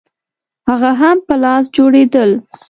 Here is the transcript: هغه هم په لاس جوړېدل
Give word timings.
هغه 0.69 0.91
هم 0.99 1.17
په 1.27 1.33
لاس 1.43 1.65
جوړېدل 1.75 2.29